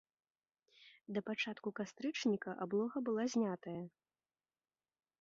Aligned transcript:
Да 1.17 1.23
пачатку 1.27 1.69
кастрычніка 1.81 2.51
аблога 2.67 2.97
была 3.11 3.23
знятая. 3.35 3.81